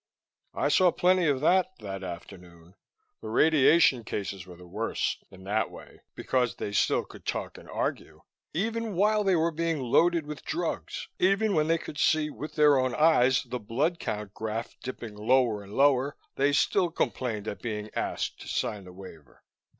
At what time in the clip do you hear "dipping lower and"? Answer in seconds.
14.81-15.75